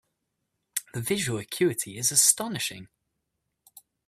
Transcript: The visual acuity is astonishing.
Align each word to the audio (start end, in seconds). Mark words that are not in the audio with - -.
The 0.95 0.99
visual 1.01 1.37
acuity 1.37 1.95
is 1.99 2.11
astonishing. 2.11 2.87